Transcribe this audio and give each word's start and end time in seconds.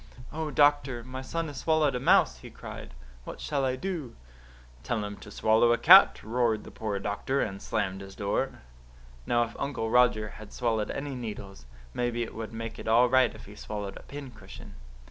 "'Oh, 0.33 0.49
doctor, 0.49 1.03
my 1.03 1.21
son 1.21 1.45
has 1.45 1.57
swallowed 1.59 1.93
a 1.93 1.99
mouse,' 1.99 2.39
he 2.39 2.49
cried. 2.49 2.95
'What 3.23 3.39
shall 3.39 3.63
I 3.63 3.75
do?' 3.75 4.15
"'Tell 4.81 5.05
him 5.05 5.15
to 5.17 5.29
swallow 5.29 5.73
a 5.73 5.77
cat,' 5.77 6.23
roared 6.23 6.63
the 6.63 6.71
poor 6.71 6.97
doctor, 6.97 7.39
and 7.39 7.61
slammed 7.61 8.01
his 8.01 8.15
door. 8.15 8.61
"Now, 9.27 9.43
if 9.43 9.55
Uncle 9.59 9.91
Roger 9.91 10.29
has 10.29 10.55
swallowed 10.55 10.89
any 10.89 11.13
needles, 11.13 11.67
maybe 11.93 12.23
it 12.23 12.33
would 12.33 12.51
make 12.51 12.79
it 12.79 12.87
all 12.87 13.09
right 13.09 13.35
if 13.35 13.45
he 13.45 13.53
swallowed 13.53 13.95
a 13.95 14.01
pincushion." 14.01 14.73